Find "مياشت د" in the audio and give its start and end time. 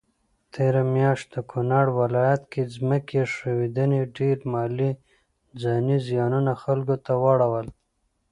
0.95-1.37